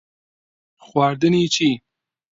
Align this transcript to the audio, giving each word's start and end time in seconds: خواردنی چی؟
خواردنی 0.85 1.47
چی؟ 1.47 1.81